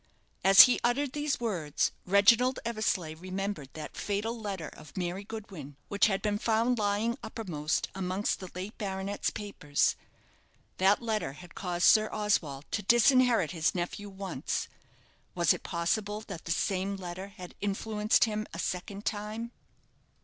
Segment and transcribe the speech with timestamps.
[0.43, 6.07] As he uttered these words, Reginald Eversleigh remembered that fatal letter of Mary Goodwin, which
[6.07, 9.95] had been found lying uppermost amongst the late baronet's papers.
[10.77, 14.67] That letter had caused Sir Oswald to disinherit his nephew once.
[15.35, 19.51] Was it possible that the same letter had influenced him a second time?